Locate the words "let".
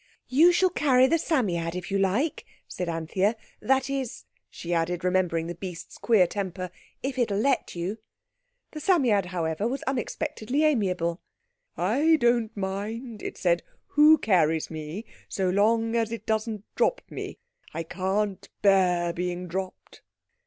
7.37-7.75